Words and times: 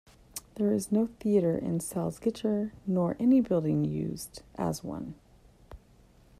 There 0.55 0.71
is 0.73 0.91
no 0.91 1.09
theatre 1.19 1.55
in 1.55 1.77
Salzgitter 1.77 2.71
nor 2.87 3.15
any 3.19 3.39
building 3.39 3.85
used 3.85 4.41
as 4.57 4.83
one. 4.83 5.13